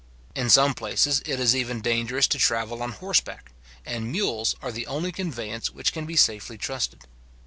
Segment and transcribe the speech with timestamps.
[0.33, 3.51] In some places it is even dangerous to travel on horseback,
[3.85, 7.01] and mules are the only conveyance which can safely be trusted.